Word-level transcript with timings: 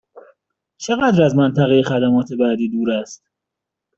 چقدر 0.77 1.23
از 1.23 1.35
منطقه 1.35 1.83
خدمات 1.83 2.29
بعدی 2.39 2.69
دور 2.69 2.91
است؟ 2.91 3.23